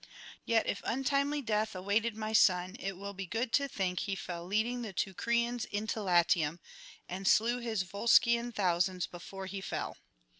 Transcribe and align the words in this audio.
Yet 0.45 0.65
if 0.65 0.81
untimely 0.83 1.43
death 1.43 1.75
awaited 1.75 2.17
my 2.17 2.33
son, 2.33 2.75
it 2.79 2.93
will 2.97 3.13
be 3.13 3.27
good 3.27 3.53
to 3.53 3.67
think 3.67 3.99
he 3.99 4.15
fell 4.15 4.43
leading 4.47 4.81
the 4.81 4.93
Teucrians 4.93 5.65
into 5.65 6.01
Latium, 6.01 6.59
and 7.07 7.27
slew 7.27 7.59
his 7.59 7.83
Volscian 7.83 8.51
thousands 8.51 9.05
before 9.05 9.45
he 9.45 9.61
fell. 9.61 9.97